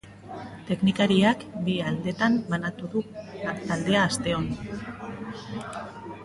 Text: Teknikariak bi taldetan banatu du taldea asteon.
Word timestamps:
Teknikariak 0.69 1.43
bi 1.67 1.75
taldetan 1.87 2.37
banatu 2.53 2.89
du 2.95 3.05
taldea 3.45 4.03
asteon. 4.07 4.49